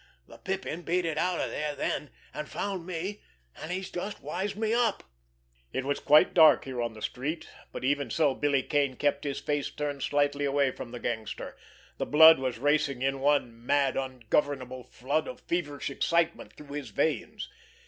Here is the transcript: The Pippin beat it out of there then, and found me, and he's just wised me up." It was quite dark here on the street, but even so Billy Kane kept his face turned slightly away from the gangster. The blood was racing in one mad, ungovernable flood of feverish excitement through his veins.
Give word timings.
The 0.27 0.39
Pippin 0.39 0.81
beat 0.81 1.05
it 1.05 1.19
out 1.19 1.39
of 1.39 1.51
there 1.51 1.75
then, 1.75 2.09
and 2.33 2.49
found 2.49 2.87
me, 2.87 3.21
and 3.55 3.71
he's 3.71 3.91
just 3.91 4.19
wised 4.19 4.55
me 4.55 4.73
up." 4.73 5.03
It 5.71 5.85
was 5.85 5.99
quite 5.99 6.33
dark 6.33 6.65
here 6.65 6.81
on 6.81 6.93
the 6.93 7.03
street, 7.03 7.47
but 7.71 7.83
even 7.83 8.09
so 8.09 8.33
Billy 8.33 8.63
Kane 8.63 8.95
kept 8.95 9.25
his 9.25 9.39
face 9.39 9.69
turned 9.69 10.01
slightly 10.01 10.43
away 10.45 10.71
from 10.71 10.89
the 10.89 10.99
gangster. 10.99 11.55
The 11.99 12.07
blood 12.07 12.39
was 12.39 12.57
racing 12.57 13.03
in 13.03 13.19
one 13.19 13.63
mad, 13.63 13.95
ungovernable 13.95 14.83
flood 14.85 15.27
of 15.27 15.41
feverish 15.41 15.91
excitement 15.91 16.53
through 16.53 16.73
his 16.77 16.89
veins. 16.89 17.47